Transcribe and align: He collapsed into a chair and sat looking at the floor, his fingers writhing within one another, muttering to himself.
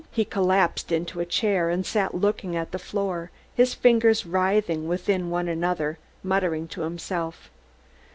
He 0.09 0.25
collapsed 0.25 0.91
into 0.91 1.19
a 1.19 1.27
chair 1.27 1.69
and 1.69 1.85
sat 1.85 2.15
looking 2.15 2.55
at 2.55 2.71
the 2.71 2.79
floor, 2.79 3.29
his 3.53 3.75
fingers 3.75 4.25
writhing 4.25 4.87
within 4.87 5.29
one 5.29 5.47
another, 5.47 5.99
muttering 6.23 6.67
to 6.69 6.81
himself. 6.81 7.51